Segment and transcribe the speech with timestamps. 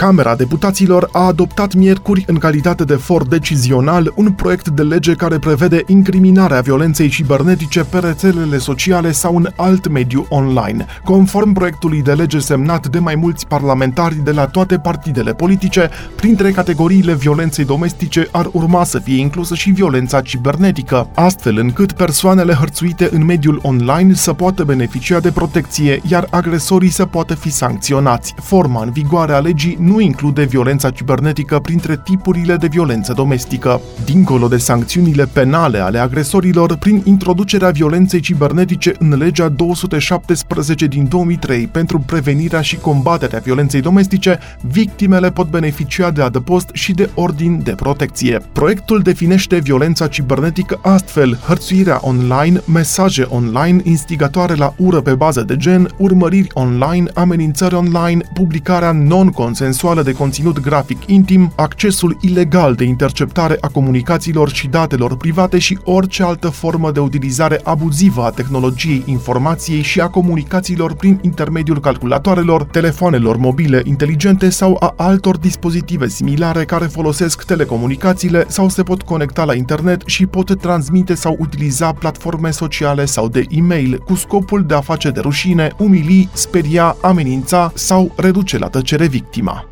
[0.00, 5.38] Camera Deputaților a adoptat miercuri, în calitate de for decizional, un proiect de lege care
[5.38, 10.86] prevede incriminarea violenței cibernetice pe rețelele sociale sau în alt mediu online.
[11.04, 16.50] Conform proiectului de lege semnat de mai mulți parlamentari de la toate partidele politice, printre
[16.50, 23.08] categoriile violenței domestice ar urma să fie inclusă și violența cibernetică, astfel încât persoanele hărțuite
[23.12, 28.34] în mediul online să poată beneficia de protecție, iar agresorii să poată fi sancționați.
[28.42, 33.80] Forma în vigoare a legii nu include violența cibernetică printre tipurile de violență domestică.
[34.04, 41.66] Dincolo de sancțiunile penale ale agresorilor, prin introducerea violenței cibernetice în legea 217 din 2003
[41.66, 47.72] pentru prevenirea și combaterea violenței domestice, victimele pot beneficia de adăpost și de ordin de
[47.72, 48.40] protecție.
[48.52, 55.56] Proiectul definește violența cibernetică astfel, hărțuirea online, mesaje online, instigatoare la ură pe bază de
[55.56, 62.84] gen, urmăriri online, amenințări online, publicarea non-consensuală sensuală de conținut grafic intim, accesul ilegal de
[62.84, 69.02] interceptare a comunicațiilor și datelor private și orice altă formă de utilizare abuzivă a tehnologiei
[69.06, 76.64] informației și a comunicațiilor prin intermediul calculatoarelor, telefoanelor mobile inteligente sau a altor dispozitive similare
[76.64, 82.50] care folosesc telecomunicațiile sau se pot conecta la internet și pot transmite sau utiliza platforme
[82.50, 88.12] sociale sau de e-mail cu scopul de a face de rușine, umili, speria, amenința sau
[88.16, 89.69] reduce la tăcere victima.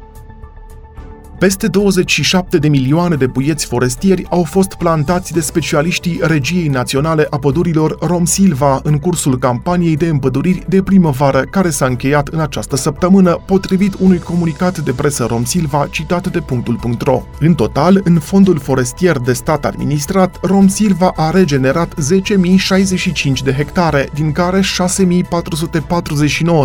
[1.39, 7.39] Peste 27 de milioane de puieți forestieri au fost plantați de specialiștii Regiei Naționale a
[7.39, 12.77] Pădurilor Rom Silva în cursul campaniei de împăduriri de primăvară care s-a încheiat în această
[12.77, 17.23] săptămână, potrivit unui comunicat de presă Rom Silva citat de punctul.ro.
[17.41, 24.09] În total, în fondul forestier de stat administrat, Rom Silva a regenerat 10.065 de hectare,
[24.15, 24.67] din care 6.449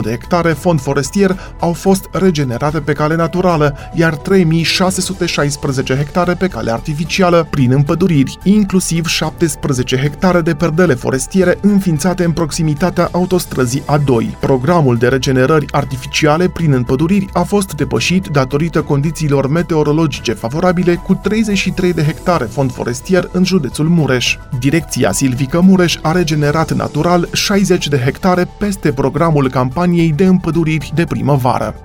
[0.04, 6.48] de hectare fond forestier au fost regenerate pe cale naturală, iar 3.000 616 hectare pe
[6.48, 14.40] cale artificială prin împăduriri, inclusiv 17 hectare de perdele forestiere înființate în proximitatea autostrăzii A2.
[14.40, 21.94] Programul de regenerări artificiale prin împăduriri a fost depășit datorită condițiilor meteorologice favorabile cu 33
[21.94, 24.38] de hectare fond forestier în județul Mureș.
[24.60, 31.06] Direcția Silvică Mureș a regenerat natural 60 de hectare peste programul campaniei de împăduriri de
[31.06, 31.76] primăvară.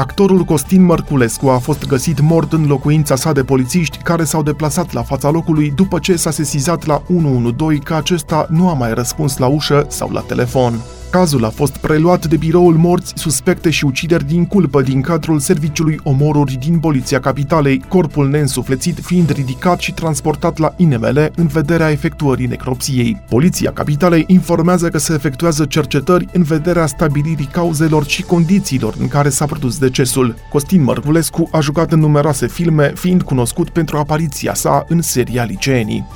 [0.00, 4.92] Actorul Costin Mărculescu a fost găsit mort în locuința sa de polițiști care s-au deplasat
[4.92, 9.36] la fața locului după ce s-a sesizat la 112 că acesta nu a mai răspuns
[9.36, 10.80] la ușă sau la telefon.
[11.10, 16.00] Cazul a fost preluat de biroul morți suspecte și ucideri din culpă din cadrul serviciului
[16.02, 22.46] omoruri din Poliția Capitalei, corpul neînsuflețit fiind ridicat și transportat la INML în vederea efectuării
[22.46, 23.22] necropsiei.
[23.28, 29.28] Poliția Capitalei informează că se efectuează cercetări în vederea stabilirii cauzelor și condițiilor în care
[29.28, 30.34] s-a produs decesul.
[30.50, 36.06] Costin Mărculescu a jucat în numeroase filme, fiind cunoscut pentru apariția sa în seria Liceenii.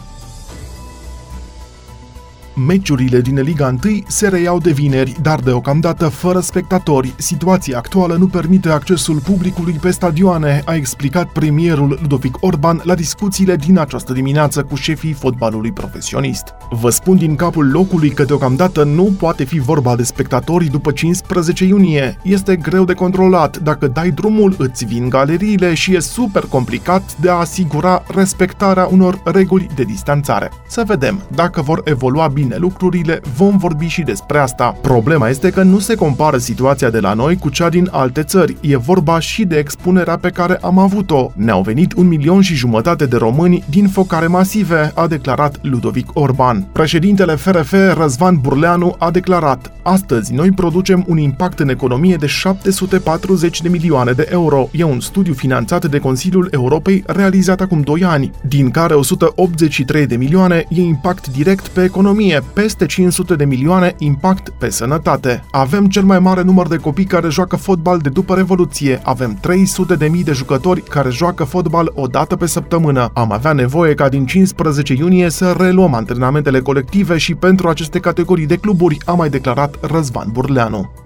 [2.56, 7.14] Meciurile din Liga 1 se reiau de vineri, dar deocamdată fără spectatori.
[7.16, 13.56] Situația actuală nu permite accesul publicului pe stadioane, a explicat premierul Ludovic Orban la discuțiile
[13.56, 16.44] din această dimineață cu șefii fotbalului profesionist.
[16.70, 21.64] Vă spun din capul locului că deocamdată nu poate fi vorba de spectatori după 15
[21.64, 22.18] iunie.
[22.22, 27.30] Este greu de controlat, dacă dai drumul îți vin galeriile și e super complicat de
[27.30, 30.50] a asigura respectarea unor reguli de distanțare.
[30.68, 34.76] Să vedem dacă vor evolua bine bine lucrurile, vom vorbi și despre asta.
[34.82, 38.56] Problema este că nu se compară situația de la noi cu cea din alte țări.
[38.60, 41.30] E vorba și de expunerea pe care am avut-o.
[41.34, 46.66] Ne-au venit un milion și jumătate de români din focare masive, a declarat Ludovic Orban.
[46.72, 53.62] Președintele FRF Răzvan Burleanu a declarat Astăzi noi producem un impact în economie de 740
[53.62, 54.68] de milioane de euro.
[54.72, 60.16] E un studiu finanțat de Consiliul Europei realizat acum 2 ani, din care 183 de
[60.16, 65.44] milioane e impact direct pe economie, peste 500 de milioane impact pe sănătate.
[65.50, 69.00] Avem cel mai mare număr de copii care joacă fotbal de după Revoluție.
[69.04, 73.10] Avem 300 de mii de jucători care joacă fotbal o dată pe săptămână.
[73.14, 78.46] Am avea nevoie ca din 15 iunie să reluăm antrenamentele colective și pentru aceste categorii
[78.46, 81.03] de cluburi, a mai declarat Răzvan Burleanu.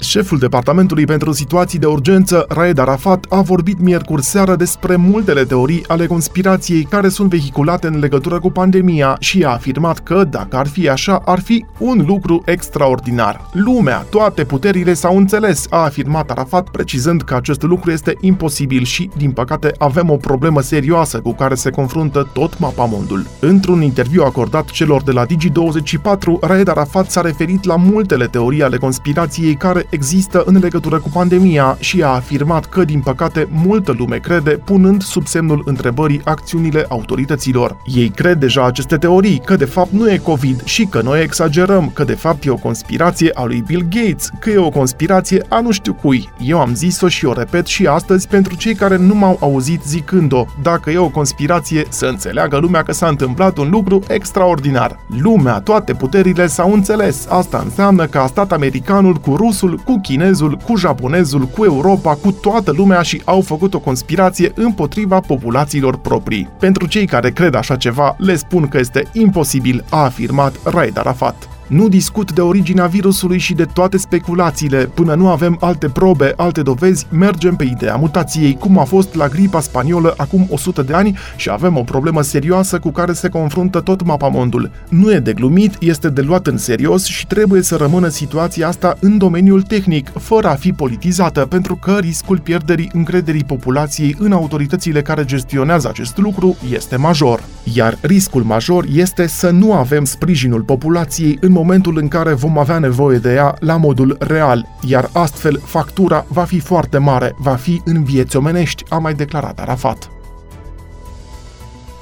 [0.00, 5.84] Șeful Departamentului pentru Situații de Urgență, Raed Arafat, a vorbit miercuri seară despre multele teorii
[5.86, 10.66] ale conspirației care sunt vehiculate în legătură cu pandemia și a afirmat că, dacă ar
[10.66, 13.50] fi așa, ar fi un lucru extraordinar.
[13.52, 19.10] Lumea, toate puterile s-au înțeles, a afirmat Arafat, precizând că acest lucru este imposibil și,
[19.16, 23.26] din păcate, avem o problemă serioasă cu care se confruntă tot mapamondul.
[23.40, 28.76] Într-un interviu acordat celor de la Digi24, Raed Arafat s-a referit la multele teorii ale
[28.76, 34.16] conspirației care există în legătură cu pandemia și a afirmat că, din păcate, multă lume
[34.16, 37.76] crede, punând sub semnul întrebării acțiunile autorităților.
[37.84, 41.90] Ei cred deja aceste teorii, că de fapt nu e COVID și că noi exagerăm,
[41.94, 45.60] că de fapt e o conspirație a lui Bill Gates, că e o conspirație a
[45.60, 46.28] nu știu cui.
[46.40, 50.44] Eu am zis-o și o repet și astăzi pentru cei care nu m-au auzit zicând-o.
[50.62, 54.98] Dacă e o conspirație, să înțeleagă lumea că s-a întâmplat un lucru extraordinar.
[55.22, 57.26] Lumea, toate puterile s-au înțeles.
[57.28, 62.32] Asta înseamnă că a stat americanul cu rusul cu chinezul, cu japonezul, cu Europa, cu
[62.32, 66.48] toată lumea și au făcut o conspirație împotriva populațiilor proprii.
[66.58, 71.55] Pentru cei care cred așa ceva, le spun că este imposibil, a afirmat Raed Arafat.
[71.66, 74.90] Nu discut de originea virusului și de toate speculațiile.
[74.94, 79.28] Până nu avem alte probe, alte dovezi, mergem pe ideea mutației, cum a fost la
[79.28, 83.80] gripa spaniolă acum 100 de ani și avem o problemă serioasă cu care se confruntă
[83.80, 84.70] tot mapamondul.
[84.88, 88.96] Nu e de glumit, este de luat în serios și trebuie să rămână situația asta
[89.00, 95.02] în domeniul tehnic, fără a fi politizată, pentru că riscul pierderii încrederii populației în autoritățile
[95.02, 97.42] care gestionează acest lucru este major.
[97.74, 102.78] Iar riscul major este să nu avem sprijinul populației în momentul în care vom avea
[102.78, 107.80] nevoie de ea la modul real, iar astfel factura va fi foarte mare, va fi
[107.84, 110.15] în vieți omenești, a mai declarat Arafat.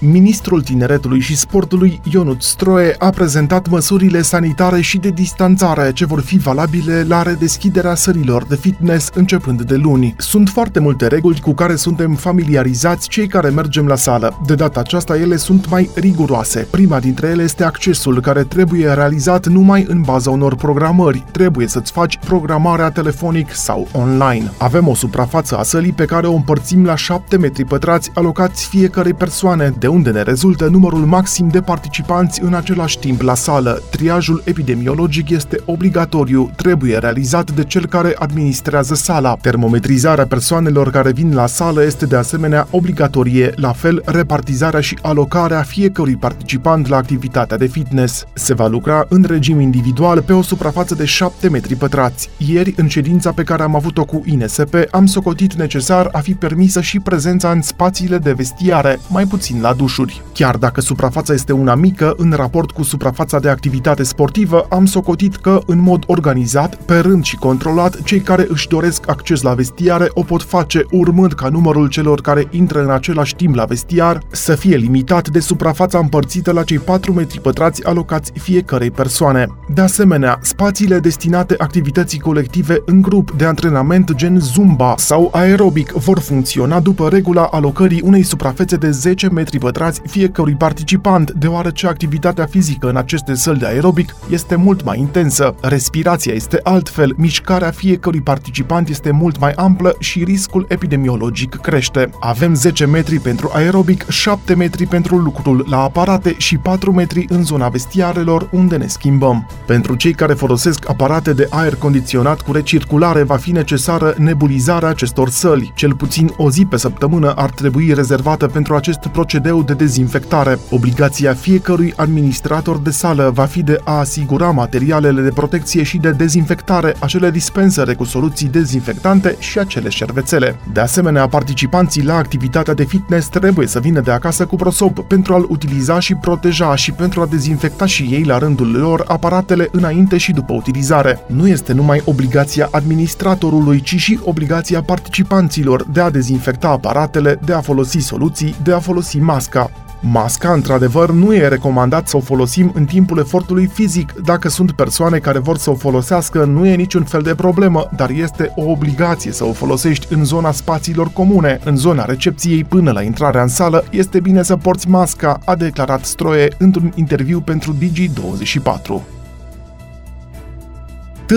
[0.06, 6.20] Ministrul Tineretului și Sportului, Ionut Stroe, a prezentat măsurile sanitare și de distanțare ce vor
[6.20, 10.14] fi valabile la redeschiderea sărilor de fitness începând de luni.
[10.18, 14.40] Sunt foarte multe reguli cu care suntem familiarizați cei care mergem la sală.
[14.46, 16.66] De data aceasta ele sunt mai riguroase.
[16.70, 21.24] Prima dintre ele este accesul, care trebuie realizat numai în baza unor programări.
[21.32, 24.50] Trebuie să-ți faci programarea telefonic sau online.
[24.58, 29.14] Avem o suprafață a sălii pe care o împărțim la 7 metri pătrați alocați fiecarei
[29.14, 33.82] persoane, de unde ne rezultă numărul maxim de participanți în același timp la sală.
[33.90, 39.36] Triajul epidemiologic este obligatoriu, trebuie realizat de cel care administrează sala.
[39.40, 45.62] Termometrizarea persoanelor care vin la sală este de asemenea obligatorie, la fel repartizarea și alocarea
[45.62, 48.24] fiecărui participant la activitatea de fitness.
[48.32, 52.30] Se va lucra în regim individual pe o suprafață de 7 metri pătrați.
[52.36, 56.80] Ieri, în ședința pe care am avut-o cu INSP, am socotit necesar a fi permisă
[56.80, 60.22] și prezența în spațiile de vestiare, mai puțin la dușuri.
[60.32, 65.36] Chiar dacă suprafața este una mică, în raport cu suprafața de activitate sportivă, am socotit
[65.36, 70.10] că, în mod organizat, pe rând și controlat, cei care își doresc acces la vestiare
[70.14, 74.54] o pot face urmând ca numărul celor care intră în același timp la vestiar să
[74.54, 79.46] fie limitat de suprafața împărțită la cei 4 metri pătrați alocați fiecarei persoane.
[79.74, 86.18] De asemenea, spațiile destinate activității colective în grup de antrenament gen Zumba sau aerobic vor
[86.18, 92.88] funcționa după regula alocării unei suprafețe de 10 metri pătrați fiecărui participant, deoarece activitatea fizică
[92.88, 98.88] în aceste săli de aerobic este mult mai intensă, respirația este altfel, mișcarea fiecărui participant
[98.88, 102.10] este mult mai amplă și riscul epidemiologic crește.
[102.20, 107.44] Avem 10 metri pentru aerobic, 7 metri pentru lucrul la aparate și 4 metri în
[107.44, 109.48] zona vestiarelor unde ne schimbăm.
[109.66, 115.28] Pentru cei care folosesc aparate de aer condiționat cu recirculare va fi necesară nebulizarea acestor
[115.28, 115.72] săli.
[115.74, 120.58] Cel puțin o zi pe săptămână ar trebui rezervată pentru acest procedeu de dezinfectare.
[120.70, 126.10] Obligația fiecărui administrator de sală va fi de a asigura materialele de protecție și de
[126.10, 130.56] dezinfectare, acele dispensere cu soluții dezinfectante și acele șervețele.
[130.72, 135.34] De asemenea, participanții la activitatea de fitness trebuie să vină de acasă cu prosop pentru
[135.34, 140.16] a-l utiliza și proteja și pentru a dezinfecta și ei la rândul lor aparatele înainte
[140.16, 141.18] și după utilizare.
[141.26, 147.60] Nu este numai obligația administratorului, ci și obligația participanților de a dezinfecta aparatele, de a
[147.60, 149.70] folosi soluții, de a folosi masca.
[150.00, 154.12] Masca, într-adevăr, nu e recomandat să o folosim în timpul efortului fizic.
[154.12, 158.10] Dacă sunt persoane care vor să o folosească, nu e niciun fel de problemă, dar
[158.10, 163.02] este o obligație să o folosești în zona spațiilor comune, în zona recepției până la
[163.02, 169.23] intrarea în sală, este bine să porți masca, a declarat Stroie într-un interviu pentru Digi24.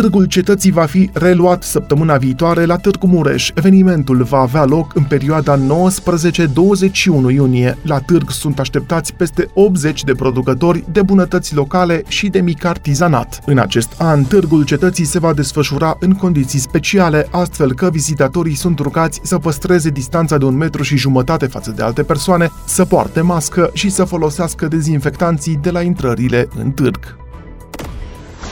[0.02, 3.52] Târgul Cetății va fi reluat săptămâna viitoare la Târgu Mureș.
[3.54, 5.60] Evenimentul va avea loc în perioada 19-21
[7.32, 7.78] iunie.
[7.82, 13.42] La târg sunt așteptați peste 80 de producători de bunătăți locale și de mic artizanat.
[13.46, 18.80] În acest an, Târgul Cetății se va desfășura în condiții speciale, astfel că vizitatorii sunt
[18.80, 23.22] rugați să păstreze distanța de un metru și jumătate față de alte persoane, să poarte
[23.22, 27.27] mască și să folosească dezinfectanții de la intrările în târg.